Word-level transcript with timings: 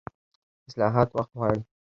اصلاحات 0.69 1.09
وخت 1.15 1.31
غواړي 1.37 1.61